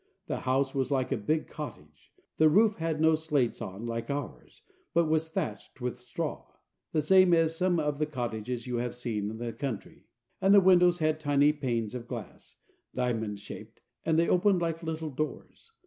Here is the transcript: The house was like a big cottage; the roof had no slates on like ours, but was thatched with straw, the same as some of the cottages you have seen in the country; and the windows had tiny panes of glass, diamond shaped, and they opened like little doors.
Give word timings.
The 0.25 0.39
house 0.39 0.73
was 0.73 0.89
like 0.89 1.11
a 1.11 1.15
big 1.15 1.45
cottage; 1.47 2.11
the 2.37 2.49
roof 2.49 2.77
had 2.77 2.99
no 2.99 3.13
slates 3.13 3.61
on 3.61 3.85
like 3.85 4.09
ours, 4.09 4.63
but 4.95 5.05
was 5.05 5.29
thatched 5.29 5.79
with 5.79 5.99
straw, 5.99 6.43
the 6.91 7.03
same 7.03 7.35
as 7.35 7.55
some 7.55 7.79
of 7.79 7.99
the 7.99 8.07
cottages 8.07 8.65
you 8.65 8.77
have 8.77 8.95
seen 8.95 9.29
in 9.29 9.37
the 9.37 9.53
country; 9.53 10.07
and 10.41 10.55
the 10.55 10.59
windows 10.59 10.97
had 10.97 11.19
tiny 11.19 11.53
panes 11.53 11.93
of 11.93 12.07
glass, 12.07 12.57
diamond 12.95 13.37
shaped, 13.37 13.79
and 14.03 14.17
they 14.17 14.27
opened 14.27 14.59
like 14.59 14.81
little 14.81 15.11
doors. 15.11 15.71